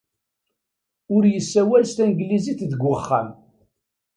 Ur 1.15 1.23
yessawal 1.27 1.83
s 1.85 1.91
tanglizit 1.97 2.59
deg 2.71 2.81
wexxam. 2.85 3.27